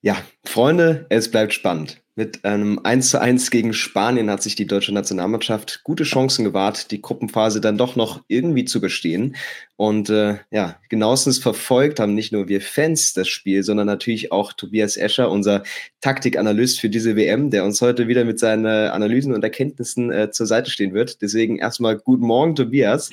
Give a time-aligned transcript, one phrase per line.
[0.00, 2.00] Ja, Freunde, es bleibt spannend.
[2.14, 6.90] Mit einem 1 zu 1 gegen Spanien hat sich die deutsche Nationalmannschaft gute Chancen gewahrt,
[6.90, 9.36] die Gruppenphase dann doch noch irgendwie zu bestehen.
[9.76, 14.52] Und äh, ja, genauestens verfolgt haben nicht nur wir Fans das Spiel, sondern natürlich auch
[14.52, 15.62] Tobias Escher, unser
[16.00, 20.46] Taktikanalyst für diese WM, der uns heute wieder mit seinen Analysen und Erkenntnissen äh, zur
[20.46, 21.22] Seite stehen wird.
[21.22, 23.10] Deswegen erstmal guten Morgen, Tobias.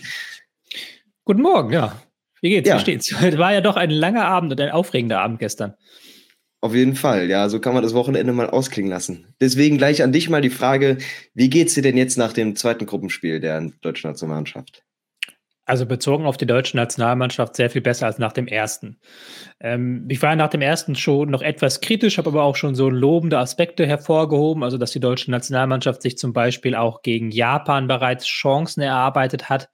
[1.25, 2.01] Guten Morgen, ja.
[2.41, 2.69] Wie geht's?
[2.69, 2.77] Ja.
[2.77, 3.13] Wie steht's?
[3.37, 5.75] War ja doch ein langer Abend und ein aufregender Abend gestern.
[6.65, 9.27] Auf jeden Fall, ja, so kann man das Wochenende mal ausklingen lassen.
[9.39, 10.97] Deswegen gleich an dich mal die Frage,
[11.35, 14.83] wie geht's dir denn jetzt nach dem zweiten Gruppenspiel der deutschen Nationalmannschaft?
[15.65, 18.99] Also bezogen auf die deutsche Nationalmannschaft sehr viel besser als nach dem ersten.
[19.61, 22.89] Ähm, ich war nach dem ersten schon noch etwas kritisch, habe aber auch schon so
[22.89, 28.25] lobende Aspekte hervorgehoben, also dass die deutsche Nationalmannschaft sich zum Beispiel auch gegen Japan bereits
[28.25, 29.69] Chancen erarbeitet hat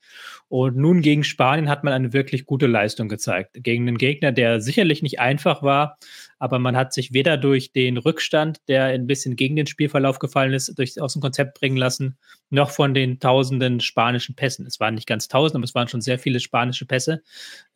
[0.52, 3.52] und nun gegen Spanien hat man eine wirklich gute Leistung gezeigt.
[3.64, 5.98] Gegen einen Gegner, der sicherlich nicht einfach war,
[6.40, 10.52] aber man hat sich weder durch den Rückstand, der ein bisschen gegen den Spielverlauf gefallen
[10.52, 12.18] ist, durch, aus dem Konzept bringen lassen,
[12.50, 14.66] noch von den tausenden spanischen Pässen.
[14.66, 17.24] Es waren nicht ganz tausend, aber es waren schon sehr viele spanische Pässe.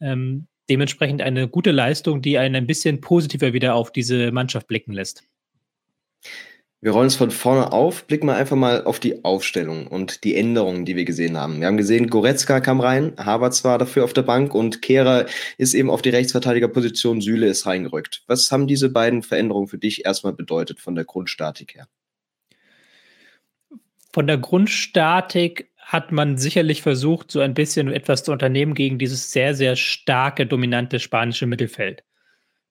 [0.01, 4.93] Ähm, dementsprechend eine gute Leistung, die einen ein bisschen positiver wieder auf diese Mannschaft blicken
[4.93, 5.23] lässt.
[6.85, 10.35] Wir rollen es von vorne auf, blicken wir einfach mal auf die Aufstellung und die
[10.35, 11.59] Änderungen, die wir gesehen haben.
[11.59, 15.25] Wir haben gesehen, Goretzka kam rein, Havertz war dafür auf der Bank und Kehrer
[15.57, 18.23] ist eben auf die Rechtsverteidigerposition, Süle ist reingerückt.
[18.27, 21.87] Was haben diese beiden Veränderungen für dich erstmal bedeutet von der Grundstatik her?
[24.13, 29.31] Von der Grundstatik hat man sicherlich versucht, so ein bisschen etwas zu unternehmen gegen dieses
[29.31, 32.03] sehr, sehr starke, dominante spanische Mittelfeld.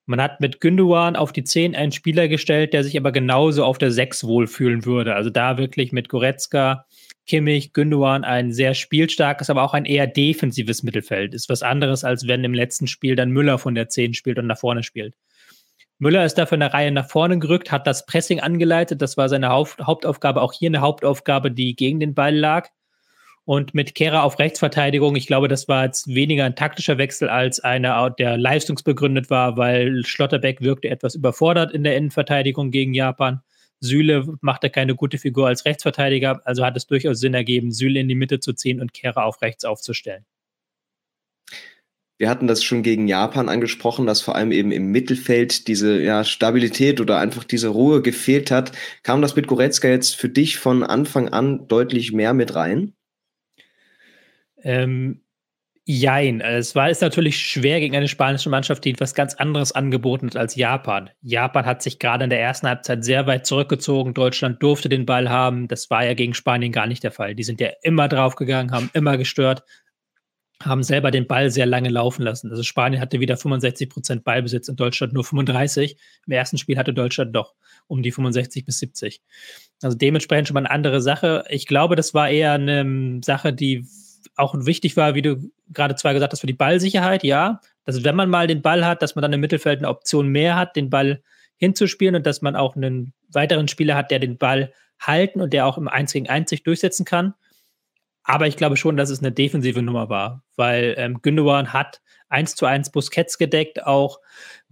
[0.05, 3.79] Man hat mit Gündogan auf die 10 einen Spieler gestellt, der sich aber genauso auf
[3.79, 5.15] der 6 wohlfühlen würde.
[5.15, 6.87] Also da wirklich mit Goretzka,
[7.25, 11.34] Kimmich, Gündogan ein sehr spielstarkes, aber auch ein eher defensives Mittelfeld.
[11.34, 14.49] Ist was anderes, als wenn im letzten Spiel dann Müller von der 10 spielt und
[14.49, 15.15] nach vorne spielt.
[15.99, 19.01] Müller ist dafür eine Reihe nach vorne gerückt, hat das Pressing angeleitet.
[19.01, 20.43] Das war seine Hauptaufgabe.
[20.43, 22.69] Auch hier eine Hauptaufgabe, die gegen den Ball lag.
[23.47, 27.60] Und mit Kehrer auf Rechtsverteidigung, ich glaube, das war jetzt weniger ein taktischer Wechsel als
[27.60, 33.43] einer, der leistungsbegründet war, weil Schlotterbeck wirkte etwas überfordert in der Innenverteidigung gegen Japan.
[33.81, 38.09] Süle machte keine gute Figur als Rechtsverteidiger, also hat es durchaus Sinn ergeben, Süle in
[38.09, 40.25] die Mitte zu ziehen und Kehrer auf rechts aufzustellen.
[42.16, 46.25] Wir hatten das schon gegen Japan angesprochen, dass vor allem eben im Mittelfeld diese ja,
[46.25, 48.72] Stabilität oder einfach diese Ruhe gefehlt hat.
[49.03, 52.94] Kam das mit Goretzka jetzt für dich von Anfang an deutlich mehr mit rein?
[54.64, 55.25] Ähm,
[55.86, 56.41] Jein.
[56.41, 60.36] Es war ist natürlich schwer gegen eine spanische Mannschaft, die etwas ganz anderes angeboten hat
[60.36, 61.10] als Japan.
[61.20, 64.14] Japan hat sich gerade in der ersten Halbzeit sehr weit zurückgezogen.
[64.14, 65.69] Deutschland durfte den Ball haben.
[65.69, 67.34] Das war ja gegen Spanien gar nicht der Fall.
[67.34, 69.62] Die sind ja immer draufgegangen, haben immer gestört,
[70.62, 72.50] haben selber den Ball sehr lange laufen lassen.
[72.50, 75.98] Also Spanien hatte wieder 65 Prozent Ballbesitz und Deutschland nur 35.
[76.26, 77.52] Im ersten Spiel hatte Deutschland doch
[77.88, 79.20] um die 65 bis 70.
[79.82, 81.44] Also dementsprechend schon mal eine andere Sache.
[81.50, 83.86] Ich glaube, das war eher eine Sache, die
[84.37, 88.17] auch wichtig war, wie du gerade zwar gesagt hast, für die Ballsicherheit, ja, dass wenn
[88.17, 90.91] man mal den Ball hat, dass man dann im Mittelfeld eine Option mehr hat, den
[90.91, 91.23] Ball
[91.57, 95.67] hinzuspielen und dass man auch einen weiteren Spieler hat, der den Ball halten und der
[95.67, 97.35] auch im 1 gegen 1 sich durchsetzen kann.
[98.23, 102.56] Aber ich glaube schon, dass es eine defensive Nummer war, weil ähm, Gündogan hat 1
[102.56, 104.21] zu 1 Busquets gedeckt, auch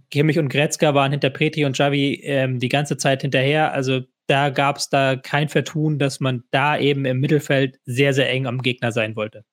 [0.09, 3.73] Kimmich und Gretzka waren hinter Petri und Javi ähm, die ganze Zeit hinterher.
[3.73, 8.29] Also da gab es da kein Vertun, dass man da eben im Mittelfeld sehr, sehr
[8.29, 9.43] eng am Gegner sein wollte.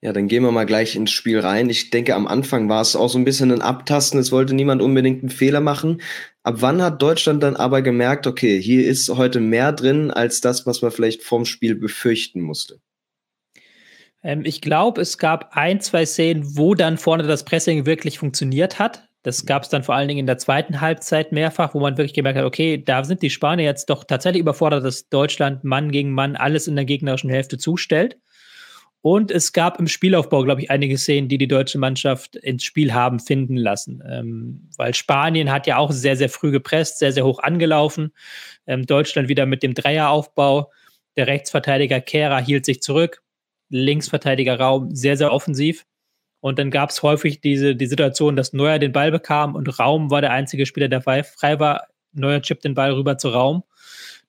[0.00, 1.68] Ja, dann gehen wir mal gleich ins Spiel rein.
[1.70, 4.20] Ich denke, am Anfang war es auch so ein bisschen ein Abtasten.
[4.20, 6.00] Es wollte niemand unbedingt einen Fehler machen.
[6.44, 10.66] Ab wann hat Deutschland dann aber gemerkt, okay, hier ist heute mehr drin als das,
[10.66, 12.80] was man vielleicht vom Spiel befürchten musste?
[14.22, 18.78] Ähm, ich glaube, es gab ein, zwei Szenen, wo dann vorne das Pressing wirklich funktioniert
[18.78, 19.07] hat.
[19.28, 22.14] Das gab es dann vor allen Dingen in der zweiten Halbzeit mehrfach, wo man wirklich
[22.14, 26.12] gemerkt hat, okay, da sind die Spanier jetzt doch tatsächlich überfordert, dass Deutschland Mann gegen
[26.12, 28.16] Mann alles in der gegnerischen Hälfte zustellt.
[29.02, 32.94] Und es gab im Spielaufbau, glaube ich, einige Szenen, die die deutsche Mannschaft ins Spiel
[32.94, 34.02] haben finden lassen.
[34.08, 38.14] Ähm, weil Spanien hat ja auch sehr, sehr früh gepresst, sehr, sehr hoch angelaufen.
[38.66, 40.72] Ähm, Deutschland wieder mit dem Dreieraufbau.
[41.18, 43.22] Der Rechtsverteidiger Kehrer hielt sich zurück.
[43.68, 45.84] Linksverteidiger Raum sehr, sehr offensiv.
[46.40, 50.10] Und dann gab es häufig diese die Situation, dass Neuer den Ball bekam und Raum
[50.10, 51.88] war der einzige Spieler, der frei war.
[52.12, 53.64] Neuer chippt den Ball rüber zu Raum.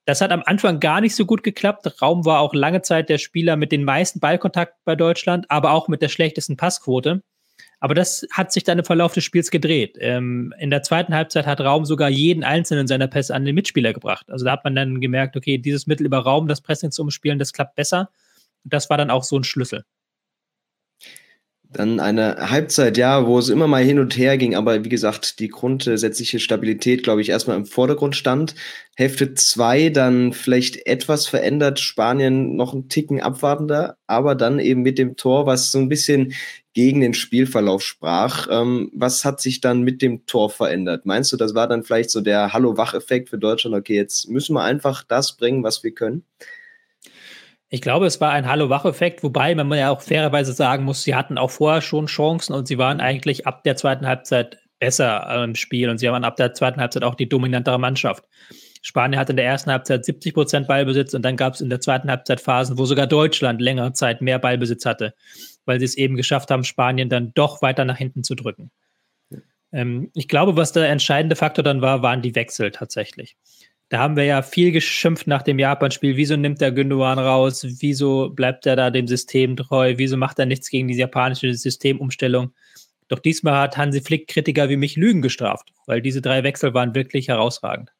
[0.06, 2.02] Das hat am Anfang gar nicht so gut geklappt.
[2.02, 5.88] Raum war auch lange Zeit der Spieler mit den meisten Ballkontakten bei Deutschland, aber auch
[5.88, 7.22] mit der schlechtesten Passquote.
[7.80, 9.98] Aber das hat sich dann im Verlauf des Spiels gedreht.
[10.00, 13.94] Ähm, in der zweiten Halbzeit hat Raum sogar jeden einzelnen seiner Pässe an den Mitspieler
[13.94, 14.30] gebracht.
[14.30, 17.40] Also da hat man dann gemerkt, okay, dieses Mittel über Raum, das Pressing zu umspielen,
[17.40, 18.10] das klappt besser.
[18.64, 19.86] Das war dann auch so ein Schlüssel.
[21.72, 25.40] Dann eine Halbzeit, ja, wo es immer mal hin und her ging, aber wie gesagt,
[25.40, 28.56] die grundsätzliche Stabilität, glaube ich, erstmal im Vordergrund stand.
[28.96, 34.98] Hälfte zwei dann vielleicht etwas verändert, Spanien noch einen Ticken abwartender, aber dann eben mit
[34.98, 36.34] dem Tor, was so ein bisschen
[36.74, 38.48] gegen den Spielverlauf sprach.
[38.50, 41.06] Ähm, was hat sich dann mit dem Tor verändert?
[41.06, 43.76] Meinst du, das war dann vielleicht so der Hallo-Wach-Effekt für Deutschland?
[43.76, 46.24] Okay, jetzt müssen wir einfach das bringen, was wir können?
[47.72, 51.38] Ich glaube, es war ein Hallo-Wach-Effekt, wobei man ja auch fairerweise sagen muss, sie hatten
[51.38, 55.90] auch vorher schon Chancen und sie waren eigentlich ab der zweiten Halbzeit besser im Spiel
[55.90, 58.26] und sie waren ab der zweiten Halbzeit auch die dominantere Mannschaft.
[58.82, 61.82] Spanien hatte in der ersten Halbzeit 70 Prozent Ballbesitz und dann gab es in der
[61.82, 65.14] zweiten Halbzeit Phasen, wo sogar Deutschland längere Zeit mehr Ballbesitz hatte,
[65.66, 68.72] weil sie es eben geschafft haben, Spanien dann doch weiter nach hinten zu drücken.
[69.72, 73.36] Ähm, ich glaube, was der entscheidende Faktor dann war, waren die Wechsel tatsächlich.
[73.90, 76.16] Da haben wir ja viel geschimpft nach dem Japan-Spiel.
[76.16, 77.66] Wieso nimmt der Gündogan raus?
[77.80, 79.96] Wieso bleibt er da dem System treu?
[79.98, 82.54] Wieso macht er nichts gegen diese japanische Systemumstellung?
[83.08, 86.94] Doch diesmal hat Hansi Flick Kritiker wie mich Lügen gestraft, weil diese drei Wechsel waren
[86.94, 87.92] wirklich herausragend.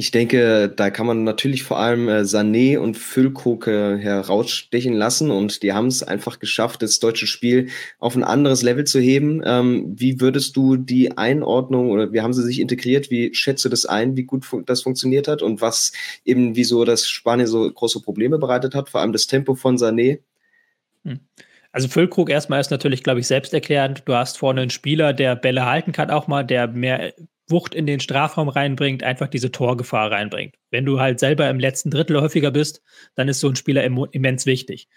[0.00, 5.32] Ich denke, da kann man natürlich vor allem äh, Sané und Füllkrug äh, herausstechen lassen
[5.32, 9.42] und die haben es einfach geschafft, das deutsche Spiel auf ein anderes Level zu heben.
[9.44, 13.10] Ähm, wie würdest du die Einordnung oder wie haben sie sich integriert?
[13.10, 15.90] Wie schätzt du das ein, wie gut fun das funktioniert hat und was
[16.24, 20.20] eben, wieso das Spanien so große Probleme bereitet hat, vor allem das Tempo von Sané?
[21.04, 21.18] Hm.
[21.72, 24.04] Also Füllkrug erstmal ist natürlich, glaube ich, selbsterklärend.
[24.04, 27.14] Du hast vorne einen Spieler, der Bälle halten kann, auch mal, der mehr
[27.50, 30.56] Wucht in den Strafraum reinbringt, einfach diese Torgefahr reinbringt.
[30.70, 32.82] Wenn du halt selber im letzten Drittel häufiger bist,
[33.14, 34.88] dann ist so ein Spieler immens wichtig.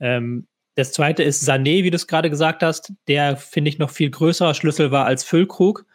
[0.00, 3.90] Ähm, das zweite ist Sané, wie du es gerade gesagt hast, der, finde ich, noch
[3.90, 5.86] viel größerer Schlüssel war als Füllkrug,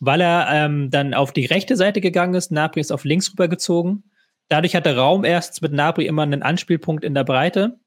[0.00, 2.50] weil er ähm, dann auf die rechte Seite gegangen ist.
[2.50, 4.10] Napri ist auf links rübergezogen.
[4.48, 7.78] Dadurch hatte Raum erst mit Napri immer einen Anspielpunkt in der Breite.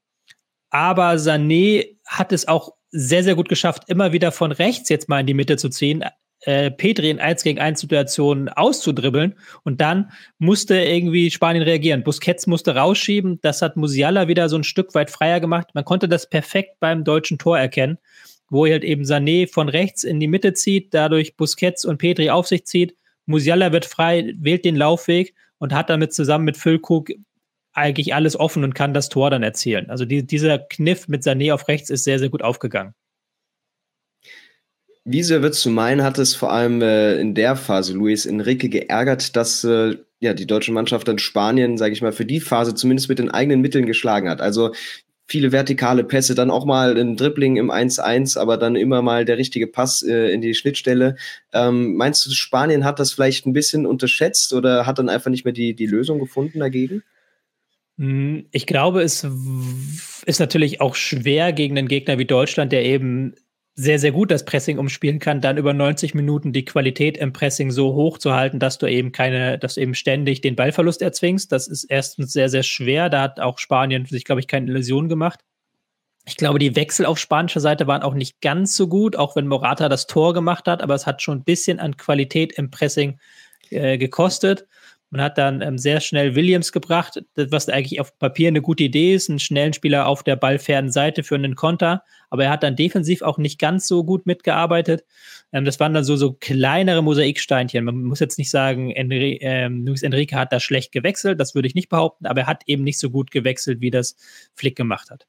[0.70, 5.20] Aber Sané hat es auch sehr, sehr gut geschafft, immer wieder von rechts jetzt mal
[5.20, 6.04] in die Mitte zu ziehen,
[6.42, 12.02] äh, Petri in 1 gegen 1 Situationen auszudribbeln und dann musste irgendwie Spanien reagieren.
[12.02, 15.68] Busquets musste rausschieben, das hat Musiala wieder so ein Stück weit freier gemacht.
[15.74, 17.98] Man konnte das perfekt beim deutschen Tor erkennen,
[18.50, 22.48] wo halt eben Sané von rechts in die Mitte zieht, dadurch Busquets und Petri auf
[22.48, 22.96] sich zieht.
[23.26, 27.10] Musiala wird frei, wählt den Laufweg und hat damit zusammen mit Füllkrug
[27.72, 29.88] eigentlich alles offen und kann das Tor dann erzielen.
[29.88, 32.94] Also die, dieser Kniff mit Sané auf rechts ist sehr, sehr gut aufgegangen.
[35.04, 38.68] Wie sehr würdest du meinen, hat es vor allem äh, in der Phase Luis Enrique
[38.68, 42.74] geärgert, dass äh, ja, die deutsche Mannschaft dann Spanien, sage ich mal, für die Phase
[42.74, 44.40] zumindest mit den eigenen Mitteln geschlagen hat?
[44.40, 44.72] Also
[45.26, 49.38] viele vertikale Pässe, dann auch mal ein Dribbling im 1-1, aber dann immer mal der
[49.38, 51.16] richtige Pass äh, in die Schnittstelle.
[51.52, 55.44] Ähm, meinst du, Spanien hat das vielleicht ein bisschen unterschätzt oder hat dann einfach nicht
[55.44, 57.02] mehr die, die Lösung gefunden dagegen?
[57.98, 59.26] Hm, ich glaube, es
[60.26, 63.34] ist natürlich auch schwer gegen einen Gegner wie Deutschland, der eben
[63.74, 67.70] sehr, sehr gut das Pressing umspielen kann, dann über 90 Minuten die Qualität im Pressing
[67.70, 71.52] so hoch zu halten, dass du eben keine, dass du eben ständig den Ballverlust erzwingst.
[71.52, 73.08] Das ist erstens sehr, sehr schwer.
[73.08, 75.40] Da hat auch Spanien sich, glaube ich, keine Illusion gemacht.
[76.24, 79.48] Ich glaube, die Wechsel auf spanischer Seite waren auch nicht ganz so gut, auch wenn
[79.48, 83.18] Morata das Tor gemacht hat, aber es hat schon ein bisschen an Qualität im Pressing
[83.70, 84.66] äh, gekostet.
[85.12, 89.14] Man hat dann ähm, sehr schnell Williams gebracht, was eigentlich auf Papier eine gute Idee
[89.14, 92.02] ist, einen schnellen Spieler auf der ballfernen Seite für einen Konter.
[92.30, 95.04] Aber er hat dann defensiv auch nicht ganz so gut mitgearbeitet.
[95.52, 97.84] Ähm, das waren dann so, so kleinere Mosaiksteinchen.
[97.84, 101.68] Man muss jetzt nicht sagen, Enri ähm, Luis Enrique hat da schlecht gewechselt, das würde
[101.68, 104.16] ich nicht behaupten, aber er hat eben nicht so gut gewechselt, wie das
[104.54, 105.26] Flick gemacht hat.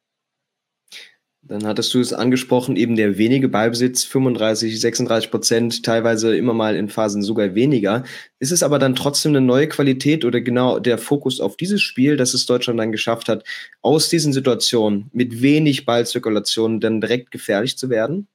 [1.45, 6.77] Dann hattest du es angesprochen, eben der wenige Ballbesitz, 35, 36 Prozent, teilweise immer mal
[6.77, 8.05] in Phasen sogar weniger.
[8.39, 12.15] Ist es aber dann trotzdem eine neue Qualität oder genau der Fokus auf dieses Spiel,
[12.15, 13.43] dass es Deutschland dann geschafft hat,
[13.81, 18.29] aus diesen Situationen mit wenig Ballzirkulation dann direkt gefährlich zu werden?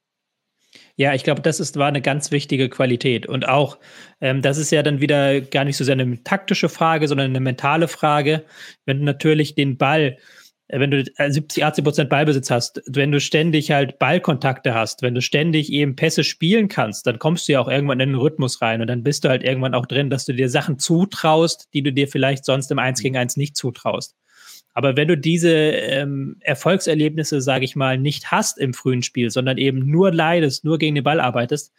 [0.96, 3.24] Ja, ich glaube, das ist, war eine ganz wichtige Qualität.
[3.24, 3.78] Und auch,
[4.20, 7.40] ähm, das ist ja dann wieder gar nicht so sehr eine taktische Frage, sondern eine
[7.40, 8.44] mentale Frage.
[8.84, 10.18] Wenn du natürlich den Ball
[10.68, 15.22] wenn du 70, 80 Prozent Ballbesitz hast, wenn du ständig halt Ballkontakte hast, wenn du
[15.22, 18.82] ständig eben Pässe spielen kannst, dann kommst du ja auch irgendwann in den Rhythmus rein
[18.82, 21.92] und dann bist du halt irgendwann auch drin, dass du dir Sachen zutraust, die du
[21.92, 24.14] dir vielleicht sonst im 1 gegen 1 nicht zutraust.
[24.74, 29.58] Aber wenn du diese ähm, Erfolgserlebnisse, sage ich mal, nicht hast im frühen Spiel, sondern
[29.58, 31.72] eben nur leidest, nur gegen den Ball arbeitest,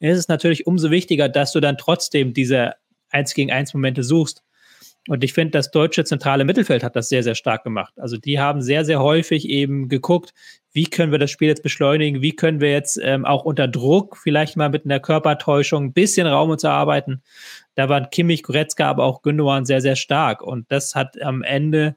[0.00, 2.74] ist es natürlich umso wichtiger, dass du dann trotzdem diese
[3.10, 4.42] 1 gegen 1 Momente suchst.
[5.08, 7.92] Und ich finde, das deutsche zentrale Mittelfeld hat das sehr, sehr stark gemacht.
[7.98, 10.32] Also die haben sehr, sehr häufig eben geguckt,
[10.72, 14.16] wie können wir das Spiel jetzt beschleunigen, wie können wir jetzt ähm, auch unter Druck
[14.16, 17.22] vielleicht mal mit einer Körpertäuschung ein bisschen Raum uns erarbeiten.
[17.74, 20.42] Da waren Kimmich, Goretzka, aber auch Gündogan sehr, sehr stark.
[20.42, 21.96] Und das hat am Ende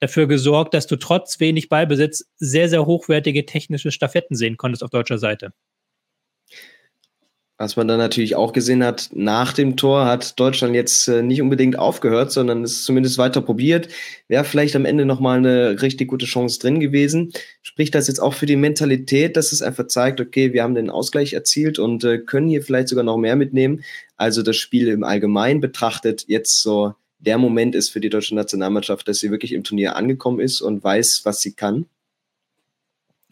[0.00, 4.90] dafür gesorgt, dass du trotz wenig Ballbesitz sehr, sehr hochwertige technische Staffetten sehen konntest auf
[4.90, 5.52] deutscher Seite.
[7.60, 11.42] Was man dann natürlich auch gesehen hat, nach dem Tor hat Deutschland jetzt äh, nicht
[11.42, 13.88] unbedingt aufgehört, sondern es zumindest weiter probiert.
[14.28, 17.32] Wäre vielleicht am Ende nochmal eine richtig gute Chance drin gewesen.
[17.62, 20.88] Spricht das jetzt auch für die Mentalität, dass es einfach zeigt, okay, wir haben den
[20.88, 23.82] Ausgleich erzielt und äh, können hier vielleicht sogar noch mehr mitnehmen.
[24.16, 29.08] Also das Spiel im Allgemeinen betrachtet jetzt so der Moment ist für die deutsche Nationalmannschaft,
[29.08, 31.86] dass sie wirklich im Turnier angekommen ist und weiß, was sie kann.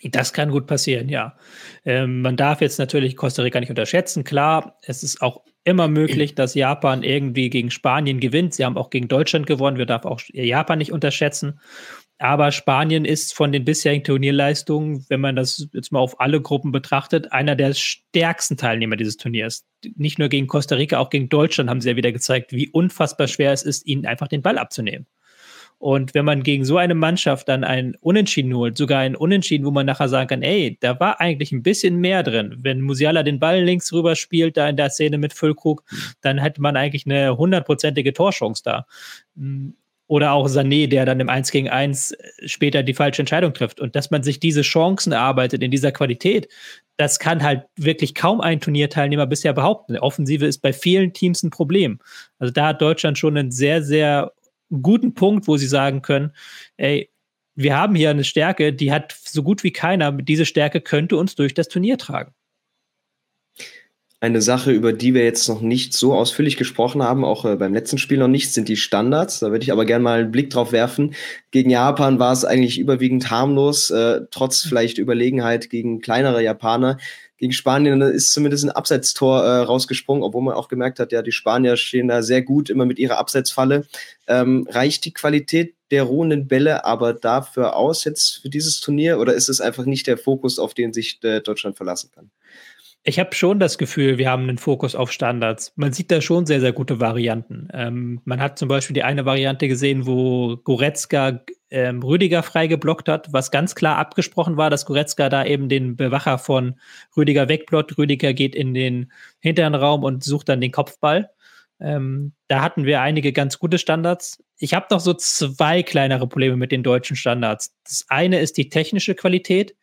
[0.02, 1.36] Das kann gut passieren, ja.
[1.84, 4.24] Ähm, man darf jetzt natürlich Costa Rica nicht unterschätzen.
[4.24, 8.54] Klar, es ist auch immer möglich, dass Japan irgendwie gegen Spanien gewinnt.
[8.54, 9.78] Sie haben auch gegen Deutschland gewonnen.
[9.78, 11.60] Wir dürfen auch Japan nicht unterschätzen.
[12.18, 16.72] Aber Spanien ist von den bisherigen Turnierleistungen, wenn man das jetzt mal auf alle Gruppen
[16.72, 19.66] betrachtet, einer der stärksten Teilnehmer dieses Turniers.
[19.96, 23.28] Nicht nur gegen Costa Rica, auch gegen Deutschland haben sie ja wieder gezeigt, wie unfassbar
[23.28, 25.06] schwer es ist, ihnen einfach den Ball abzunehmen.
[25.78, 29.70] Und wenn man gegen so eine Mannschaft dann ein Unentschieden holt, sogar ein Unentschieden, wo
[29.70, 32.56] man nachher sagen kann, ey, da war eigentlich ein bisschen mehr drin.
[32.62, 35.84] Wenn Musiala den Ball links rüber spielt, da in der Szene mit Füllkrug,
[36.22, 38.86] dann hätte man eigentlich eine hundertprozentige Torchance da.
[40.08, 42.16] Oder auch Sané, der dann im 1 gegen 1
[42.46, 43.80] später die falsche Entscheidung trifft.
[43.80, 46.48] Und dass man sich diese Chancen erarbeitet in dieser Qualität,
[46.96, 49.98] das kann halt wirklich kaum ein Turnierteilnehmer bisher behaupten.
[49.98, 51.98] Offensive ist bei vielen Teams ein Problem.
[52.38, 54.32] Also da hat Deutschland schon einen sehr, sehr
[54.70, 56.32] guten Punkt, wo sie sagen können,
[56.76, 57.10] ey,
[57.54, 60.12] wir haben hier eine Stärke, die hat so gut wie keiner.
[60.12, 62.32] Diese Stärke könnte uns durch das Turnier tragen.
[64.18, 67.74] Eine Sache, über die wir jetzt noch nicht so ausführlich gesprochen haben, auch äh, beim
[67.74, 69.40] letzten Spiel noch nicht, sind die Standards.
[69.40, 71.14] Da würde ich aber gerne mal einen Blick drauf werfen.
[71.50, 76.96] Gegen Japan war es eigentlich überwiegend harmlos, äh, trotz vielleicht Überlegenheit gegen kleinere Japaner
[77.38, 81.32] gegen Spanien ist zumindest ein Abseitstor äh, rausgesprungen, obwohl man auch gemerkt hat, ja, die
[81.32, 83.86] Spanier stehen da sehr gut immer mit ihrer Abseitsfalle.
[84.26, 89.34] Ähm, reicht die Qualität der ruhenden Bälle aber dafür aus jetzt für dieses Turnier oder
[89.34, 92.30] ist es einfach nicht der Fokus, auf den sich äh, Deutschland verlassen kann?
[93.08, 95.72] Ich habe schon das Gefühl, wir haben einen Fokus auf Standards.
[95.76, 97.68] Man sieht da schon sehr, sehr gute Varianten.
[97.72, 103.08] Ähm, man hat zum Beispiel die eine Variante gesehen, wo Goretzka ähm, Rüdiger frei geblockt
[103.08, 106.80] hat, was ganz klar abgesprochen war, dass Goretzka da eben den Bewacher von
[107.16, 107.96] Rüdiger wegblockt.
[107.96, 111.30] Rüdiger geht in den hinteren Raum und sucht dann den Kopfball.
[111.78, 114.42] Ähm, da hatten wir einige ganz gute Standards.
[114.58, 117.72] Ich habe noch so zwei kleinere Probleme mit den deutschen Standards.
[117.84, 119.76] Das eine ist die technische Qualität.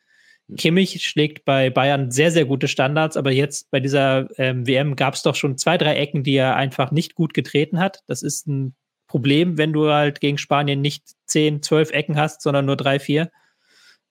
[0.56, 5.14] Kimmich schlägt bei Bayern sehr, sehr gute Standards, aber jetzt bei dieser ähm, WM gab
[5.14, 8.00] es doch schon zwei, drei Ecken, die er einfach nicht gut getreten hat.
[8.08, 8.76] Das ist ein
[9.08, 13.32] Problem, wenn du halt gegen Spanien nicht zehn, zwölf Ecken hast, sondern nur drei, vier.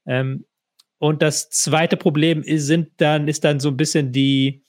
[0.07, 0.45] Ähm,
[0.99, 4.63] und das zweite Problem ist, sind dann, ist dann so ein bisschen die,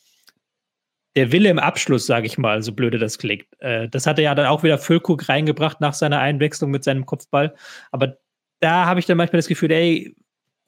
[1.15, 3.46] der Wille im Abschluss, sage ich mal, so blöde das klingt.
[3.60, 7.53] Äh, das hatte ja dann auch wieder Füllkrug reingebracht nach seiner Einwechslung mit seinem Kopfball.
[7.92, 8.18] Aber
[8.60, 10.15] da habe ich dann manchmal das Gefühl, ey,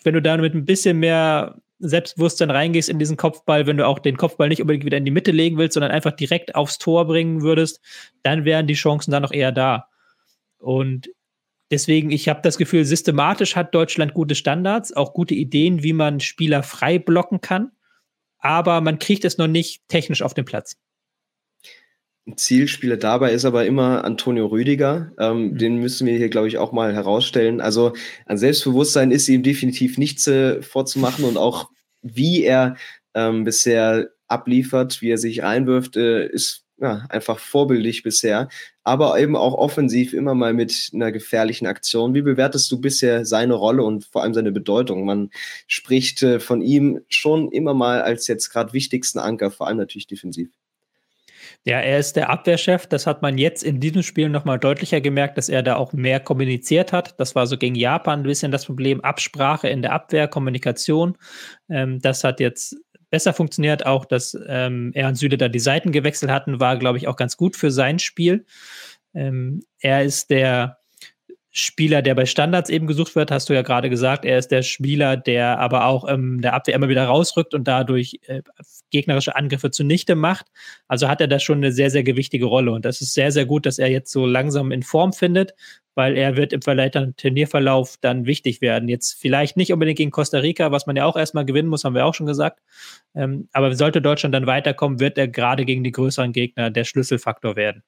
[0.05, 3.99] wenn du da mit ein bisschen mehr Selbstbewusstsein reingehst in diesen Kopfball, wenn du auch
[3.99, 7.05] den Kopfball nicht unbedingt wieder in die Mitte legen willst, sondern einfach direkt aufs Tor
[7.05, 7.81] bringen würdest,
[8.23, 9.87] dann wären die Chancen dann noch eher da.
[10.57, 11.09] Und
[11.71, 16.21] deswegen, ich habe das Gefühl, systematisch hat Deutschland gute Standards, auch gute Ideen, wie man
[16.21, 17.71] Spieler frei blocken kann,
[18.39, 20.77] aber man kriegt es noch nicht technisch auf den Platz.
[22.35, 25.11] Zielspieler dabei ist aber immer Antonio Rüdiger.
[25.19, 25.57] Ähm, mhm.
[25.57, 27.61] Den müssen wir hier, glaube ich, auch mal herausstellen.
[27.61, 27.93] Also
[28.25, 31.69] an Selbstbewusstsein ist ihm definitiv nichts äh, vorzumachen und auch
[32.01, 32.77] wie er
[33.13, 38.49] ähm, bisher abliefert, wie er sich einwirft, äh, ist ja, einfach vorbildlich bisher,
[38.83, 42.13] aber eben auch offensiv immer mal mit einer gefährlichen Aktion.
[42.13, 45.05] Wie bewertest du bisher seine Rolle und vor allem seine Bedeutung?
[45.05, 45.29] Man
[45.67, 50.07] spricht äh, von ihm schon immer mal als jetzt gerade wichtigsten Anker, vor allem natürlich
[50.07, 50.49] defensiv.
[51.67, 52.85] Ja, er ist der Abwehrchef.
[52.85, 56.19] Das hat man jetzt in diesem Spiel nochmal deutlicher gemerkt, dass er da auch mehr
[56.19, 57.19] kommuniziert hat.
[57.19, 59.01] Das war so gegen Japan ein bisschen das Problem.
[59.01, 61.17] Absprache in der Abwehr, Kommunikation.
[61.67, 62.77] Ähm, das hat jetzt
[63.09, 63.83] besser funktioniert.
[63.83, 67.15] Auch, dass ähm, er und Süle da die Seiten gewechselt hatten, war, glaube ich, auch
[67.15, 68.45] ganz gut für sein Spiel.
[69.15, 70.77] Ähm, er ist der
[71.57, 74.25] Spieler, der bei Standards eben gesucht wird, hast du ja gerade gesagt.
[74.25, 78.19] Er ist der Spieler, der aber auch ähm, der Abwehr immer wieder rausrückt und dadurch
[78.27, 78.41] äh,
[78.91, 80.47] gegnerische Angriffe zunichte macht.
[80.89, 82.71] Also hat er da schon eine sehr, sehr gewichtige Rolle.
[82.71, 85.53] Und das ist sehr, sehr gut, dass er jetzt so langsam in Form findet,
[85.93, 88.89] weil er wird im verleitenden Turnierverlauf dann wichtig werden.
[88.89, 91.95] Jetzt vielleicht nicht unbedingt gegen Costa Rica, was man ja auch erstmal gewinnen muss, haben
[91.95, 92.59] wir auch schon gesagt.
[93.15, 97.55] Ähm, aber sollte Deutschland dann weiterkommen, wird er gerade gegen die größeren Gegner der Schlüsselfaktor
[97.55, 97.81] werden.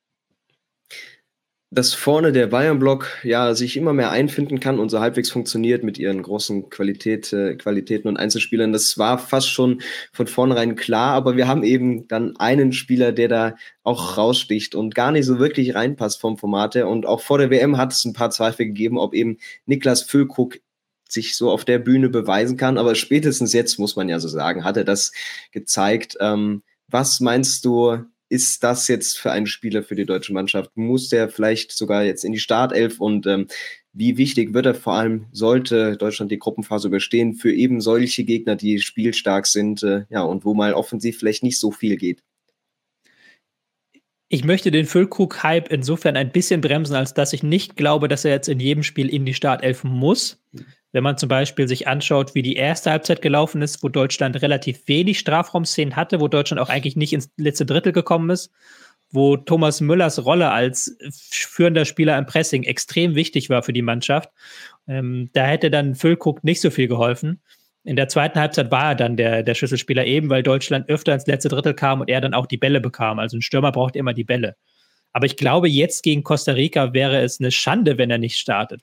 [1.69, 5.97] Dass vorne der Bayern-Block ja sich immer mehr einfinden kann und so halbwegs funktioniert mit
[5.97, 8.71] ihren großen Qualität, äh, Qualitäten und Einzelspielern.
[8.71, 9.81] Das war fast schon
[10.13, 14.95] von vornherein klar, aber wir haben eben dann einen Spieler, der da auch raussticht und
[14.95, 16.87] gar nicht so wirklich reinpasst vom Format her.
[16.87, 20.59] Und auch vor der WM hat es ein paar Zweifel gegeben, ob eben Niklas Füllkrug
[21.09, 22.77] sich so auf der Bühne beweisen kann.
[22.77, 25.11] Aber spätestens jetzt, muss man ja so sagen, hat er das
[25.51, 26.15] gezeigt.
[26.21, 30.75] Ähm, was meinst du, ist das jetzt für einen Spieler für die deutsche Mannschaft?
[30.75, 33.47] Muss der vielleicht sogar jetzt in die Startelf und ähm,
[33.93, 38.55] wie wichtig wird er vor allem, sollte Deutschland die Gruppenphase überstehen, für eben solche Gegner,
[38.55, 42.21] die spielstark sind, äh, ja, und wo mal offensiv vielleicht nicht so viel geht?
[44.29, 48.31] Ich möchte den Füllkrug-Hype insofern ein bisschen bremsen, als dass ich nicht glaube, dass er
[48.31, 50.37] jetzt in jedem Spiel in die Startelf muss.
[50.93, 54.87] Wenn man zum Beispiel sich anschaut, wie die erste Halbzeit gelaufen ist, wo Deutschland relativ
[54.87, 58.51] wenig Strafraumszenen hatte, wo Deutschland auch eigentlich nicht ins letzte Drittel gekommen ist,
[59.11, 64.29] wo Thomas Müllers Rolle als führender Spieler im Pressing extrem wichtig war für die Mannschaft.
[64.87, 67.41] Ähm, da hätte dann Füllkrug nicht so viel geholfen.
[67.83, 71.27] In der zweiten Halbzeit war er dann der, der Schlüsselspieler eben, weil Deutschland öfter ins
[71.27, 73.19] letzte Drittel kam und er dann auch die Bälle bekam.
[73.19, 74.55] Also ein Stürmer braucht immer die Bälle.
[75.13, 78.81] Aber ich glaube, jetzt gegen Costa Rica wäre es eine Schande, wenn er nicht startet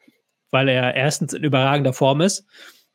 [0.54, 2.46] weil er erstens in überragender Form ist.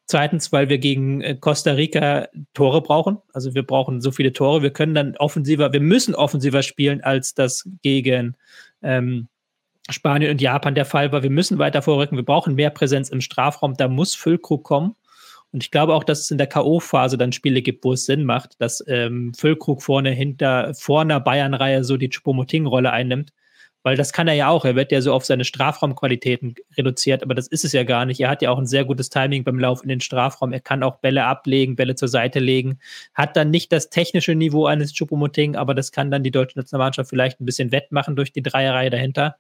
[0.06, 3.20] Zweitens, weil wir gegen äh, Costa Rica Tore brauchen.
[3.34, 4.64] Also wir brauchen so viele Tore.
[4.64, 8.36] Wir können dann offensiver, wir müssen offensiver spielen, als das gegen
[8.82, 9.28] ähm,
[9.90, 11.22] Spanien und Japan der Fall war.
[11.22, 12.18] Wir müssen weiter vorrücken.
[12.18, 13.76] Wir brauchen mehr Präsenz im Strafraum.
[13.76, 14.96] Da muss Füllkrug kommen.
[15.52, 18.24] Und ich glaube auch, dass es in der K.O.-Phase dann Spiele gibt, wo es Sinn
[18.24, 23.34] macht, dass ähm, Füllkrug vorne hinter, vor einer Bayern-Reihe so die Chupomoting-Rolle einnimmt
[23.84, 24.66] weil das kann er ja auch.
[24.66, 28.20] Er wird ja so auf seine Strafraumqualitäten reduziert, aber das ist es ja gar nicht.
[28.20, 30.52] Er hat ja auch ein sehr gutes Timing beim Lauf in den Strafraum.
[30.52, 32.80] Er kann auch Bälle ablegen, Bälle zur Seite legen.
[33.14, 37.10] Hat dann nicht das technische Niveau eines Chupomoting, aber das kann dann die deutsche Nationalmannschaft
[37.10, 39.38] vielleicht ein bisschen wettmachen durch die Dreierreihe dahinter.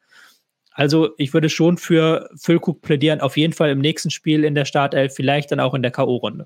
[0.72, 4.66] Also ich würde schon für Füllkrug plädieren, auf jeden Fall im nächsten Spiel in der
[4.66, 6.46] Startelf, vielleicht dann auch in der K.O.-Runde.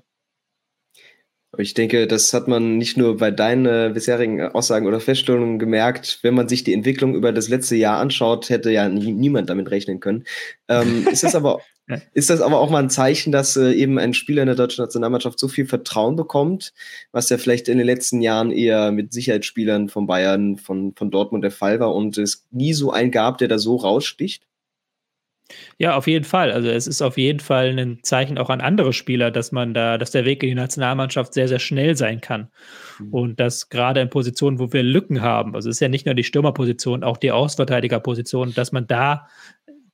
[1.58, 6.18] Ich denke, das hat man nicht nur bei deinen äh, bisherigen Aussagen oder Feststellungen gemerkt.
[6.22, 9.70] Wenn man sich die Entwicklung über das letzte Jahr anschaut, hätte ja nie, niemand damit
[9.70, 10.24] rechnen können.
[10.68, 11.60] Ähm, ist, das aber,
[12.12, 14.82] ist das aber auch mal ein Zeichen, dass äh, eben ein Spieler in der deutschen
[14.82, 16.72] Nationalmannschaft so viel Vertrauen bekommt,
[17.12, 21.44] was ja vielleicht in den letzten Jahren eher mit Sicherheitsspielern von Bayern, von, von Dortmund
[21.44, 24.42] der Fall war und es nie so einen gab, der da so raussticht?
[25.78, 26.52] Ja, auf jeden Fall.
[26.52, 29.98] Also es ist auf jeden Fall ein Zeichen auch an andere Spieler, dass man da,
[29.98, 32.48] dass der Weg in die Nationalmannschaft sehr, sehr schnell sein kann.
[32.98, 33.12] Mhm.
[33.12, 36.14] Und dass gerade in Positionen, wo wir Lücken haben, also es ist ja nicht nur
[36.14, 39.26] die Stürmerposition, auch die Außenverteidigerposition, dass man da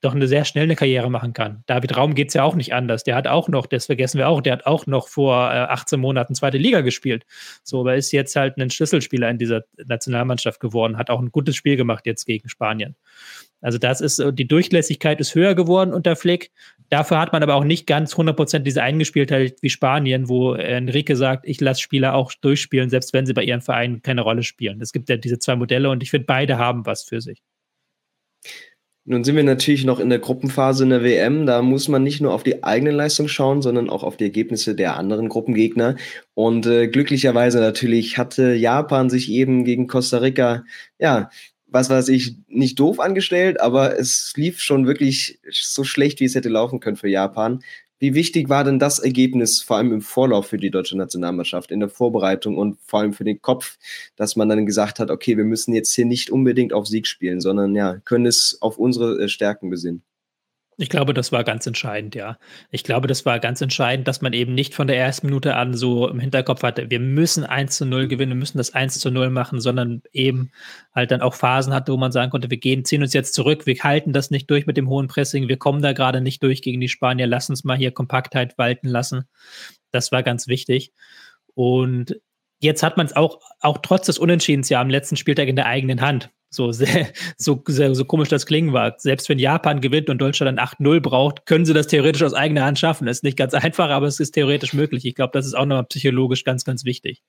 [0.01, 1.63] doch eine sehr schnelle Karriere machen kann.
[1.67, 3.05] David Raum geht es ja auch nicht anders.
[3.05, 6.01] Der hat auch noch, das vergessen wir auch, der hat auch noch vor äh, 18
[6.01, 7.27] Monaten zweite Liga gespielt.
[7.63, 11.55] So, aber ist jetzt halt ein Schlüsselspieler in dieser Nationalmannschaft geworden, hat auch ein gutes
[11.55, 12.97] Spiel gemacht jetzt gegen Spanien.
[13.61, 16.51] Also das ist, die Durchlässigkeit ist höher geworden unter Flick.
[16.89, 21.47] Dafür hat man aber auch nicht ganz 100% diese Eingespieltheit wie Spanien, wo Enrique sagt,
[21.47, 24.81] ich lasse Spieler auch durchspielen, selbst wenn sie bei ihren Vereinen keine Rolle spielen.
[24.81, 27.43] Es gibt ja diese zwei Modelle und ich finde, beide haben was für sich.
[29.07, 31.47] Nun sind wir natürlich noch in der Gruppenphase in der WM.
[31.47, 34.75] Da muss man nicht nur auf die eigene Leistung schauen, sondern auch auf die Ergebnisse
[34.75, 35.97] der anderen Gruppengegner.
[36.35, 40.65] Und äh, glücklicherweise natürlich hatte Japan sich eben gegen Costa Rica
[40.99, 41.31] ja
[41.71, 46.35] was weiß ich, nicht doof angestellt, aber es lief schon wirklich so schlecht, wie es
[46.35, 47.63] hätte laufen können für Japan.
[47.99, 51.81] Wie wichtig war denn das Ergebnis, vor allem im Vorlauf für die deutsche Nationalmannschaft, in
[51.81, 53.79] der Vorbereitung und vor allem für den Kopf,
[54.17, 57.41] dass man dann gesagt hat, okay, wir müssen jetzt hier nicht unbedingt auf Sieg spielen,
[57.41, 60.03] sondern ja, können es auf unsere äh, Stärken besinnen?
[60.81, 62.39] Ich glaube, das war ganz entscheidend, ja.
[62.71, 65.75] Ich glaube, das war ganz entscheidend, dass man eben nicht von der ersten Minute an
[65.75, 69.11] so im Hinterkopf hatte, wir müssen 1 zu 0 gewinnen, wir müssen das 1 zu
[69.11, 70.53] 0 machen, sondern eben
[70.95, 73.67] halt dann auch Phasen hatte, wo man sagen konnte, wir gehen, ziehen uns jetzt zurück,
[73.67, 76.63] wir halten das nicht durch mit dem hohen Pressing, wir kommen da gerade nicht durch
[76.63, 79.25] gegen die Spanier, lass uns mal hier Kompaktheit walten lassen.
[79.91, 80.95] Das war ganz wichtig.
[81.53, 82.19] Und
[82.59, 85.67] jetzt hat man es auch, auch trotz des Unentschiedens ja am letzten Spieltag in der
[85.67, 86.31] eigenen Hand.
[86.51, 88.95] So, sehr, so, sehr, so komisch das klingen war.
[88.99, 92.65] Selbst wenn Japan gewinnt und Deutschland dann 8-0 braucht, können sie das theoretisch aus eigener
[92.65, 93.07] Hand schaffen.
[93.07, 95.05] Das ist nicht ganz einfach, aber es ist theoretisch möglich.
[95.05, 97.23] Ich glaube, das ist auch nochmal psychologisch ganz, ganz wichtig.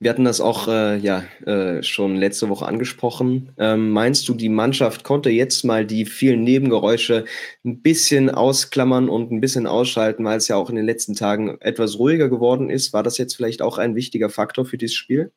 [0.00, 3.52] Wir hatten das auch äh, ja, äh, schon letzte Woche angesprochen.
[3.58, 7.24] Ähm, meinst du, die Mannschaft konnte jetzt mal die vielen Nebengeräusche
[7.64, 11.58] ein bisschen ausklammern und ein bisschen ausschalten, weil es ja auch in den letzten Tagen
[11.60, 12.92] etwas ruhiger geworden ist?
[12.92, 15.32] War das jetzt vielleicht auch ein wichtiger Faktor für dieses Spiel?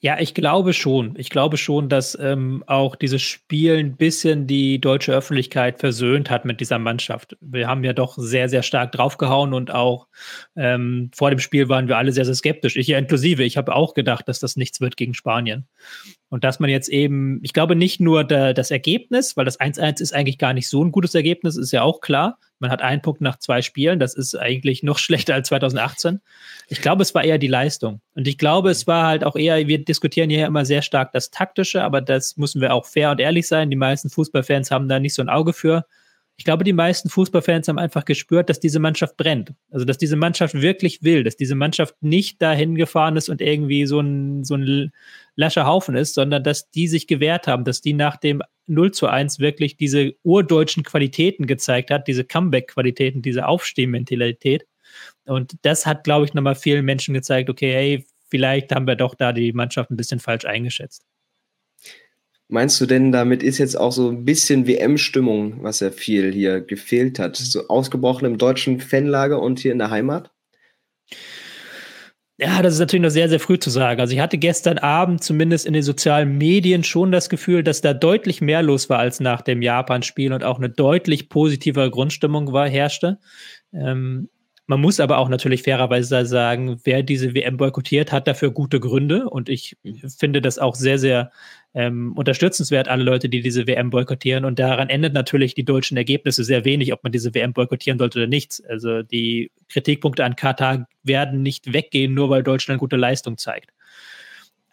[0.00, 1.14] Ja, ich glaube schon.
[1.18, 6.44] Ich glaube schon, dass ähm, auch dieses Spiel ein bisschen die deutsche Öffentlichkeit versöhnt hat
[6.44, 7.36] mit dieser Mannschaft.
[7.40, 10.06] Wir haben ja doch sehr, sehr stark draufgehauen und auch
[10.54, 12.76] ähm, vor dem Spiel waren wir alle sehr, sehr skeptisch.
[12.76, 13.42] Ich ja inklusive.
[13.42, 15.66] Ich habe auch gedacht, dass das nichts wird gegen Spanien.
[16.30, 20.00] Und dass man jetzt eben, ich glaube nicht nur da, das Ergebnis, weil das 1-1
[20.02, 22.38] ist eigentlich gar nicht so ein gutes Ergebnis, ist ja auch klar.
[22.58, 26.20] Man hat einen Punkt nach zwei Spielen, das ist eigentlich noch schlechter als 2018.
[26.68, 28.00] Ich glaube, es war eher die Leistung.
[28.14, 31.30] Und ich glaube, es war halt auch eher, wir diskutieren hier immer sehr stark das
[31.30, 33.70] Taktische, aber das müssen wir auch fair und ehrlich sein.
[33.70, 35.86] Die meisten Fußballfans haben da nicht so ein Auge für
[36.38, 39.54] ich glaube, die meisten Fußballfans haben einfach gespürt, dass diese Mannschaft brennt.
[39.72, 43.86] Also, dass diese Mannschaft wirklich will, dass diese Mannschaft nicht dahin gefahren ist und irgendwie
[43.86, 44.92] so ein, so ein
[45.34, 49.08] lascher Haufen ist, sondern dass die sich gewehrt haben, dass die nach dem 0 zu
[49.08, 54.64] 1 wirklich diese urdeutschen Qualitäten gezeigt hat, diese Comeback-Qualitäten, diese Aufstehmentalität.
[55.24, 59.16] Und das hat, glaube ich, nochmal vielen Menschen gezeigt, okay, hey, vielleicht haben wir doch
[59.16, 61.04] da die Mannschaft ein bisschen falsch eingeschätzt.
[62.50, 66.62] Meinst du denn, damit ist jetzt auch so ein bisschen WM-Stimmung, was ja viel hier
[66.62, 70.30] gefehlt hat, so ausgebrochen im deutschen Fanlager und hier in der Heimat?
[72.40, 74.00] Ja, das ist natürlich noch sehr, sehr früh zu sagen.
[74.00, 77.92] Also ich hatte gestern Abend zumindest in den sozialen Medien schon das Gefühl, dass da
[77.92, 82.68] deutlich mehr los war als nach dem Japan-Spiel und auch eine deutlich positivere Grundstimmung war,
[82.68, 83.18] herrschte.
[83.72, 84.28] Ähm,
[84.68, 89.30] man muss aber auch natürlich fairerweise sagen, wer diese WM boykottiert, hat dafür gute Gründe.
[89.30, 89.78] Und ich
[90.18, 91.32] finde das auch sehr, sehr
[91.72, 94.44] ähm, unterstützenswert, alle Leute, die diese WM boykottieren.
[94.44, 98.18] Und daran endet natürlich die deutschen Ergebnisse sehr wenig, ob man diese WM boykottieren sollte
[98.18, 98.62] oder nicht.
[98.68, 103.70] Also die Kritikpunkte an Katar werden nicht weggehen, nur weil Deutschland gute Leistung zeigt.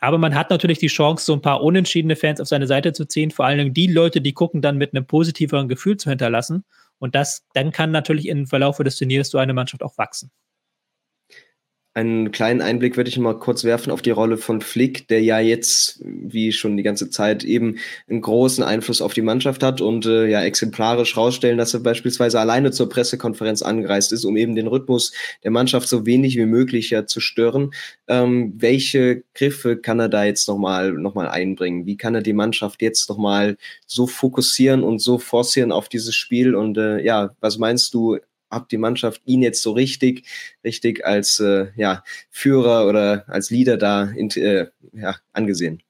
[0.01, 3.05] Aber man hat natürlich die Chance, so ein paar unentschiedene Fans auf seine Seite zu
[3.05, 3.31] ziehen.
[3.31, 6.65] Vor allen Dingen die Leute, die gucken, dann mit einem positiveren Gefühl zu hinterlassen.
[6.99, 10.31] Und das, dann kann natürlich im Verlauf des Turniers so eine Mannschaft auch wachsen.
[11.97, 15.39] Einen kleinen Einblick würde ich mal kurz werfen auf die Rolle von Flick, der ja
[15.39, 17.77] jetzt, wie schon die ganze Zeit, eben
[18.09, 22.37] einen großen Einfluss auf die Mannschaft hat und äh, ja exemplarisch rausstellen, dass er beispielsweise
[22.37, 25.13] alleine zur Pressekonferenz angereist ist, um eben den Rhythmus
[25.45, 27.71] der Mannschaft so wenig wie möglich ja zu stören.
[28.09, 31.85] Ähm, welche Griffe kann er da jetzt nochmal noch mal einbringen?
[31.85, 33.55] Wie kann er die Mannschaft jetzt nochmal
[33.87, 36.55] so fokussieren und so forcieren auf dieses Spiel?
[36.55, 38.17] Und äh, ja, was meinst du,
[38.49, 40.25] habt die Mannschaft ihn jetzt so richtig,
[40.63, 45.81] richtig als äh, ja, Führer oder als Leader da in, äh, ja, angesehen?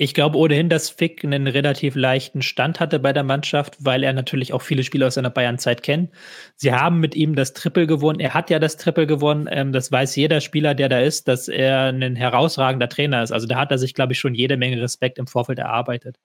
[0.00, 4.12] Ich glaube ohnehin, dass Fick einen relativ leichten Stand hatte bei der Mannschaft, weil er
[4.12, 6.12] natürlich auch viele Spieler aus seiner Bayern-Zeit kennt.
[6.54, 8.20] Sie haben mit ihm das Triple gewonnen.
[8.20, 9.48] Er hat ja das Triple gewonnen.
[9.50, 13.32] Ähm, das weiß jeder Spieler, der da ist, dass er ein herausragender Trainer ist.
[13.32, 16.16] Also da hat er sich, glaube ich, schon jede Menge Respekt im Vorfeld erarbeitet.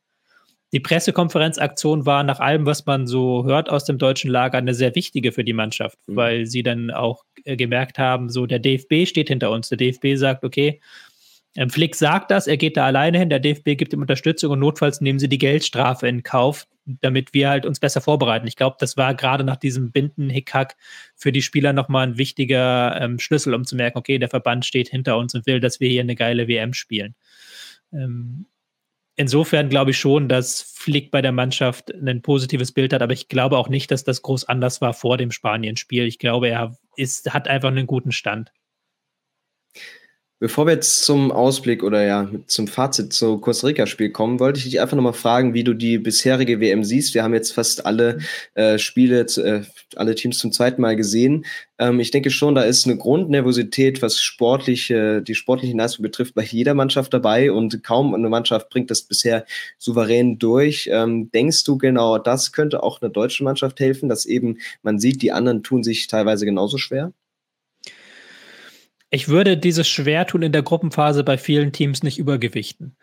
[0.73, 4.95] Die Pressekonferenzaktion war nach allem, was man so hört aus dem deutschen Lager, eine sehr
[4.95, 6.15] wichtige für die Mannschaft, mhm.
[6.15, 9.69] weil sie dann auch äh, gemerkt haben, so der DFB steht hinter uns.
[9.69, 10.81] Der DFB sagt, okay,
[11.55, 14.59] ähm, Flick sagt das, er geht da alleine hin, der DFB gibt ihm Unterstützung und
[14.59, 18.47] notfalls nehmen sie die Geldstrafe in Kauf, damit wir halt uns besser vorbereiten.
[18.47, 20.75] Ich glaube, das war gerade nach diesem Binden-Hickhack
[21.15, 24.89] für die Spieler nochmal ein wichtiger ähm, Schlüssel, um zu merken, okay, der Verband steht
[24.89, 27.13] hinter uns und will, dass wir hier eine geile WM spielen.
[27.93, 28.47] Ähm,
[29.15, 33.27] insofern glaube ich schon, dass Flick bei der Mannschaft ein positives Bild hat, aber ich
[33.27, 36.05] glaube auch nicht, dass das groß anders war vor dem Spanien-Spiel.
[36.05, 38.51] Ich glaube, er ist, hat einfach einen guten Stand.
[40.43, 44.65] Bevor wir jetzt zum Ausblick oder ja zum Fazit zu Costa Rica-Spiel kommen, wollte ich
[44.65, 47.13] dich einfach nochmal fragen, wie du die bisherige WM siehst.
[47.13, 48.17] Wir haben jetzt fast alle
[48.53, 49.61] äh, Spiele, äh,
[49.95, 51.45] alle Teams zum zweiten Mal gesehen.
[51.79, 56.43] Ähm, ich denke schon, da ist eine Grundnervosität, was sportliche, die sportliche Leistung betrifft, bei
[56.43, 59.45] jeder Mannschaft dabei und kaum eine Mannschaft bringt das bisher
[59.77, 60.89] souverän durch.
[60.91, 65.21] Ähm, denkst du genau, das könnte auch einer deutschen Mannschaft helfen, dass eben man sieht,
[65.21, 67.13] die anderen tun sich teilweise genauso schwer?
[69.13, 72.95] Ich würde dieses Schwertun in der Gruppenphase bei vielen Teams nicht übergewichten.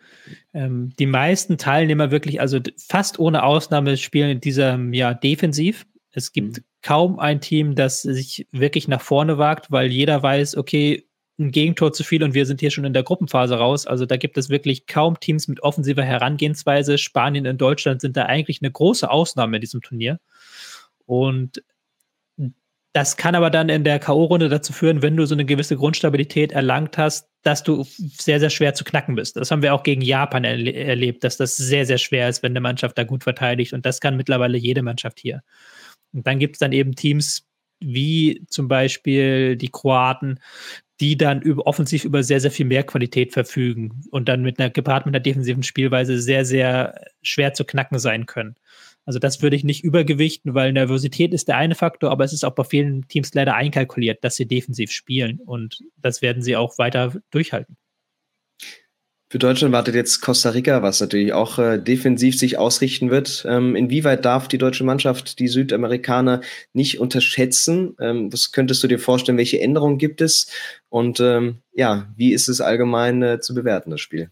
[0.53, 5.85] Ähm, die meisten Teilnehmer wirklich, also fast ohne Ausnahme, spielen in diesem Jahr defensiv.
[6.11, 6.63] Es gibt mhm.
[6.81, 11.07] kaum ein Team, das sich wirklich nach vorne wagt, weil jeder weiß, okay,
[11.39, 13.87] ein Gegentor zu viel und wir sind hier schon in der Gruppenphase raus.
[13.87, 16.97] Also da gibt es wirklich kaum Teams mit offensiver Herangehensweise.
[16.97, 20.19] Spanien und Deutschland sind da eigentlich eine große Ausnahme in diesem Turnier.
[21.05, 21.63] Und
[22.93, 26.51] das kann aber dann in der K.O.-Runde dazu führen, wenn du so eine gewisse Grundstabilität
[26.51, 29.37] erlangt hast, dass du sehr, sehr schwer zu knacken bist.
[29.37, 32.51] Das haben wir auch gegen Japan erle erlebt, dass das sehr, sehr schwer ist, wenn
[32.51, 33.73] eine Mannschaft da gut verteidigt.
[33.73, 35.41] Und das kann mittlerweile jede Mannschaft hier.
[36.11, 37.47] Und dann gibt es dann eben Teams
[37.79, 40.39] wie zum Beispiel die Kroaten,
[40.99, 44.69] die dann über, offensiv über sehr, sehr viel mehr Qualität verfügen und dann mit einer
[44.69, 48.55] gepaart mit einer defensiven Spielweise sehr, sehr schwer zu knacken sein können.
[49.05, 52.43] Also das würde ich nicht übergewichten, weil Nervosität ist der eine Faktor, aber es ist
[52.43, 56.77] auch bei vielen Teams leider einkalkuliert, dass sie defensiv spielen und das werden sie auch
[56.77, 57.77] weiter durchhalten.
[59.31, 63.45] Für Deutschland wartet jetzt Costa Rica, was natürlich auch äh, defensiv sich ausrichten wird.
[63.47, 66.41] Ähm, inwieweit darf die deutsche Mannschaft die Südamerikaner
[66.73, 67.95] nicht unterschätzen?
[68.01, 69.37] Ähm, was könntest du dir vorstellen?
[69.37, 70.51] Welche Änderungen gibt es?
[70.89, 74.31] Und ähm, ja, wie ist es allgemein äh, zu bewerten, das Spiel?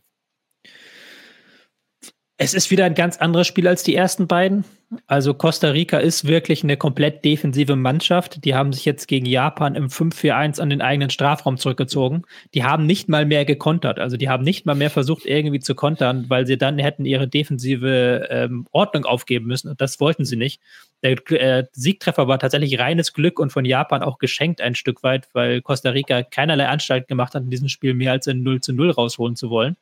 [2.41, 4.63] Es ist wieder ein ganz anderes Spiel als die ersten beiden.
[5.07, 8.45] Also Costa Rica ist wirklich eine komplett defensive Mannschaft.
[8.45, 12.23] Die haben sich jetzt gegen Japan im 5-4-1 an den eigenen Strafraum zurückgezogen.
[12.53, 13.99] Die haben nicht mal mehr gekontert.
[13.99, 17.27] Also die haben nicht mal mehr versucht, irgendwie zu kontern, weil sie dann hätten ihre
[17.27, 19.67] defensive ähm, Ordnung aufgeben müssen.
[19.67, 20.61] Und das wollten sie nicht.
[21.03, 25.27] Der äh, Siegtreffer war tatsächlich reines Glück und von Japan auch geschenkt ein Stück weit,
[25.33, 28.91] weil Costa Rica keinerlei Anstalt gemacht hat, in diesem Spiel mehr als ein 0 0
[28.91, 29.75] rausholen zu wollen.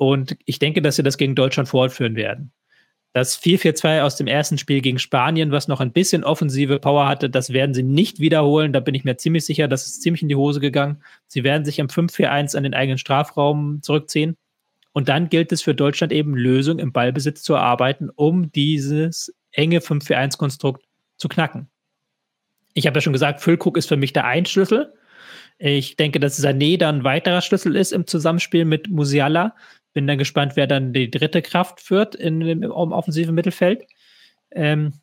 [0.00, 2.52] Und ich denke, dass sie das gegen Deutschland fortführen werden.
[3.12, 7.28] Das 4-4-2 aus dem ersten Spiel gegen Spanien, was noch ein bisschen offensive Power hatte,
[7.28, 8.72] das werden sie nicht wiederholen.
[8.72, 11.02] Da bin ich mir ziemlich sicher, das ist ziemlich in die Hose gegangen.
[11.26, 14.38] Sie werden sich am 5-4-1 an den eigenen Strafraum zurückziehen.
[14.92, 19.80] Und dann gilt es für Deutschland eben, Lösungen im Ballbesitz zu erarbeiten, um dieses enge
[19.80, 20.82] 5-4-1-Konstrukt
[21.18, 21.68] zu knacken.
[22.72, 24.94] Ich habe ja schon gesagt, Füllkrug ist für mich der Einschlüssel.
[25.62, 29.54] Ich denke, dass Sané dann ein weiterer Schlüssel ist im Zusammenspiel mit Musiala.
[29.92, 33.84] Bin dann gespannt, wer dann die dritte Kraft führt in, im, im offensiven Mittelfeld.
[34.52, 34.94] Ähm,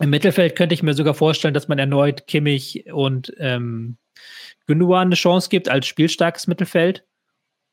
[0.00, 3.98] Im Mittelfeld könnte ich mir sogar vorstellen, dass man erneut Kimmich und ähm,
[4.66, 7.04] Gündogan eine Chance gibt als spielstarkes Mittelfeld.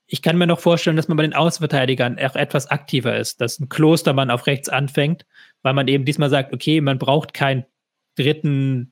[0.08, 3.60] Ich kann mir noch vorstellen, dass man bei den Außenverteidigern auch etwas aktiver ist, dass
[3.60, 5.26] ein Klostermann auf rechts anfängt,
[5.62, 7.66] weil man eben diesmal sagt, okay, man braucht keinen
[8.16, 8.92] dritten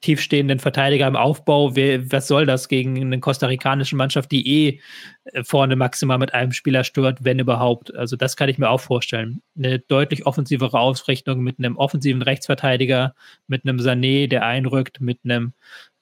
[0.00, 1.76] tiefstehenden Verteidiger im Aufbau.
[1.76, 4.80] Wer, was soll das gegen eine kostarikanische Mannschaft, die eh
[5.24, 7.94] äh, vorne maximal mit einem Spieler stört, wenn überhaupt?
[7.94, 9.42] Also das kann ich mir auch vorstellen.
[9.56, 13.14] Eine deutlich offensivere Ausrichtung mit einem offensiven Rechtsverteidiger,
[13.46, 15.52] mit einem Sané, der einrückt, mit einem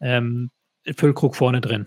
[0.00, 0.50] ähm,
[0.96, 1.87] Füllkrug vorne drin.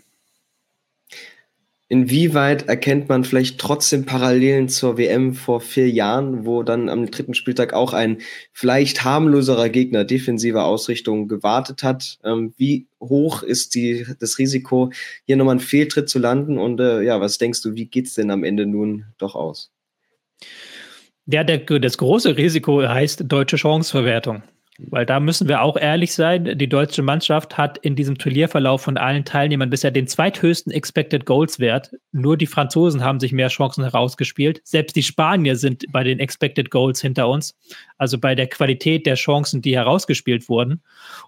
[1.91, 7.33] Inwieweit erkennt man vielleicht trotzdem Parallelen zur WM vor vier Jahren, wo dann am dritten
[7.33, 8.19] Spieltag auch ein
[8.53, 12.17] vielleicht harmloserer Gegner defensiver Ausrichtung gewartet hat?
[12.23, 14.89] Ähm, wie hoch ist die, das Risiko,
[15.25, 16.57] hier nochmal einen Fehltritt zu landen?
[16.57, 19.69] Und äh, ja, was denkst du, wie geht's denn am Ende nun doch aus?
[21.25, 24.43] Ja, der, das große Risiko heißt deutsche Chanceverwertung.
[24.89, 28.97] Weil da müssen wir auch ehrlich sein, die deutsche Mannschaft hat in diesem Turnierverlauf von
[28.97, 31.91] allen Teilnehmern bisher den zweithöchsten Expected Goals Wert.
[32.11, 34.61] Nur die Franzosen haben sich mehr Chancen herausgespielt.
[34.63, 37.55] Selbst die Spanier sind bei den Expected Goals hinter uns.
[37.97, 40.81] Also bei der Qualität der Chancen, die herausgespielt wurden.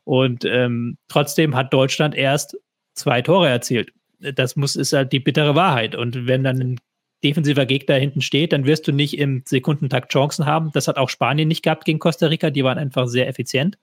[0.04, 2.58] Und ähm, trotzdem hat Deutschland erst
[2.96, 3.92] zwei Tore erzielt.
[4.20, 5.96] Das muss, ist halt die bittere Wahrheit.
[5.96, 6.80] Und wenn dann ein
[7.24, 10.72] defensiver Gegner hinten steht, dann wirst du nicht im Sekundentakt Chancen haben.
[10.74, 12.50] Das hat auch Spanien nicht gehabt gegen Costa Rica.
[12.50, 13.78] Die waren einfach sehr effizient.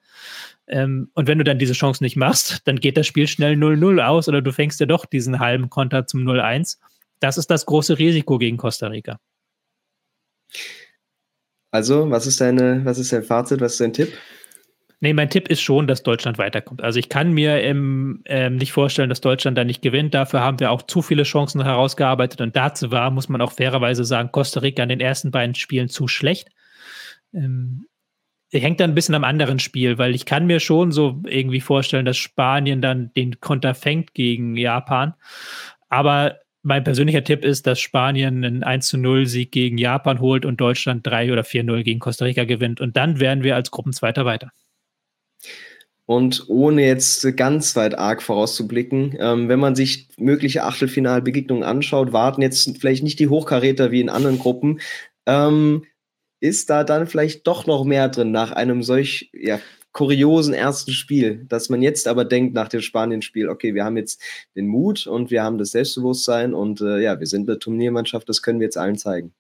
[0.67, 4.05] Ähm, und wenn du dann diese Chance nicht machst, dann geht das Spiel schnell 0-0
[4.05, 6.79] aus oder du fängst ja doch diesen halben Konter zum 0-1.
[7.19, 9.19] Das ist das große Risiko gegen Costa Rica.
[11.71, 14.13] Also, was ist deine, was ist dein Fazit, was ist dein Tipp?
[15.03, 16.83] Nee, mein Tipp ist schon, dass Deutschland weiterkommt.
[16.83, 20.13] Also ich kann mir ähm, ähm, nicht vorstellen, dass Deutschland da nicht gewinnt.
[20.13, 22.43] Dafür haben wir auch zu viele Chancen herausgearbeitet.
[22.43, 25.89] Und dazu war, muss man auch fairerweise sagen, Costa Rica in den ersten beiden Spielen
[25.89, 26.51] zu schlecht.
[27.33, 27.87] Ähm,
[28.53, 32.05] hängt dann ein bisschen am anderen Spiel, weil ich kann mir schon so irgendwie vorstellen,
[32.05, 35.15] dass Spanien dann den Konter fängt gegen Japan.
[35.89, 40.61] Aber mein persönlicher Tipp ist, dass Spanien einen 1 0 Sieg gegen Japan holt und
[40.61, 42.83] Deutschland 3 oder 4 0 gegen Costa Rica gewinnt.
[42.83, 44.51] Und dann wären wir als Gruppenzweiter weiter.
[46.11, 52.43] Und ohne jetzt ganz weit arg vorauszublicken, ähm, wenn man sich mögliche Achtelfinalbegegnungen anschaut, warten
[52.43, 54.81] jetzt vielleicht nicht die Hochkaräter wie in anderen Gruppen.
[55.27, 55.85] Ähm,
[56.41, 59.61] ist da dann vielleicht doch noch mehr drin nach einem solch ja,
[59.93, 64.21] kuriosen ersten Spiel, dass man jetzt aber denkt nach dem Spanien-Spiel, okay, wir haben jetzt
[64.57, 68.43] den Mut und wir haben das Selbstbewusstsein und äh, ja, wir sind eine Turniermannschaft, das
[68.43, 69.33] können wir jetzt allen zeigen.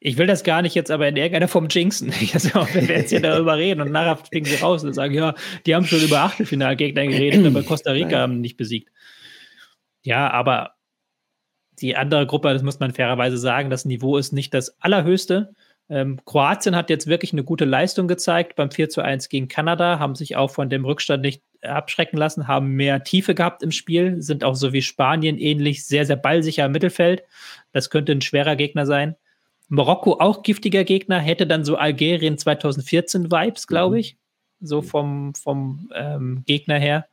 [0.00, 2.12] Ich will das gar nicht jetzt aber in irgendeiner Form jinxen.
[2.32, 5.34] Also, wenn wir jetzt hier darüber reden und nachher fliegen sie raus und sagen, ja,
[5.66, 8.90] die haben schon über Achtelfinalgegner geredet, aber Costa Rica haben nicht besiegt.
[10.02, 10.74] Ja, aber
[11.80, 15.54] die andere Gruppe, das muss man fairerweise sagen, das Niveau ist nicht das allerhöchste.
[15.90, 19.98] Ähm, Kroatien hat jetzt wirklich eine gute Leistung gezeigt beim 4 zu 1 gegen Kanada,
[19.98, 24.20] haben sich auch von dem Rückstand nicht abschrecken lassen, haben mehr Tiefe gehabt im Spiel,
[24.20, 27.22] sind auch so wie Spanien ähnlich sehr, sehr ballsicher im Mittelfeld.
[27.72, 29.16] Das könnte ein schwerer Gegner sein.
[29.68, 34.00] Marokko auch giftiger Gegner, hätte dann so Algerien 2014 Vibes, glaube mhm.
[34.00, 34.16] ich.
[34.60, 37.06] So vom, vom ähm, Gegner her.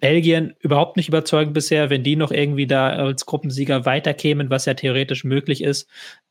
[0.00, 1.90] Belgien überhaupt nicht überzeugend bisher.
[1.90, 5.88] Wenn die noch irgendwie da als Gruppensieger weiterkämen, was ja theoretisch möglich ist,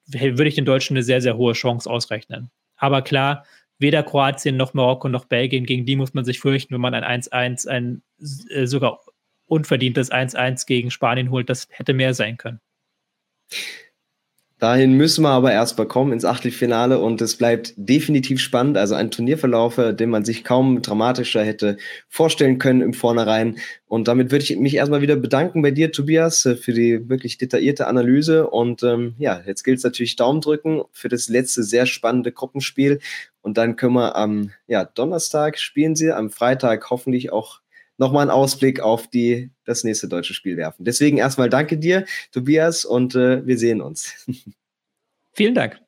[0.08, 2.50] würde ich den Deutschen eine sehr, sehr hohe Chance ausrechnen.
[2.78, 3.46] Aber klar,
[3.80, 7.22] weder Kroatien noch Marokko noch Belgien, gegen die muss man sich fürchten, wenn man ein
[7.22, 8.02] 1-1, ein
[8.50, 9.02] äh, sogar
[9.46, 11.50] unverdientes 1-1 gegen Spanien holt.
[11.50, 12.62] Das hätte mehr sein können.
[14.60, 18.76] Dahin müssen wir aber erst mal kommen ins Achtelfinale und es bleibt definitiv spannend.
[18.76, 21.78] Also ein Turnierverlauf, den man sich kaum dramatischer hätte
[22.10, 23.58] vorstellen können im Vornherein.
[23.88, 27.86] Und damit würde ich mich erstmal wieder bedanken bei dir, Tobias, für die wirklich detaillierte
[27.86, 28.50] Analyse.
[28.50, 33.00] Und ähm, ja, jetzt gilt es natürlich Daumen drücken für das letzte sehr spannende Gruppenspiel.
[33.44, 37.62] Und dann können wir am ja, Donnerstag spielen sie, am Freitag hoffentlich auch
[37.98, 40.86] nochmal einen Ausblick auf die, das nächste deutsche Spiel werfen.
[40.86, 44.14] Deswegen erstmal danke dir, Tobias, und äh, wir sehen uns.
[45.34, 45.87] Vielen Dank.